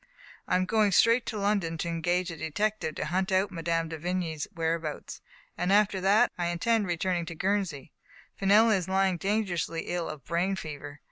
"I 0.47 0.55
am 0.55 0.65
going 0.65 0.91
straight 0.91 1.27
to 1.27 1.37
London 1.37 1.77
to 1.77 1.87
engage 1.87 2.31
a 2.31 2.35
detective 2.37 2.95
to 2.95 3.05
hunt 3.05 3.31
out 3.31 3.51
Mme. 3.51 3.87
de 3.87 3.99
Vigny's 3.99 4.47
whereabouts, 4.51 5.21
and 5.55 5.71
after 5.71 6.01
that 6.01 6.31
I 6.39 6.47
intend 6.47 6.87
returning 6.87 7.27
to 7.27 7.35
Guernsey. 7.35 7.91
Fenella 8.35 8.73
is 8.73 8.87
lying 8.89 9.17
dangerously 9.17 9.81
ill 9.89 10.09
of 10.09 10.25
brain 10.25 10.55
fever. 10.55 10.99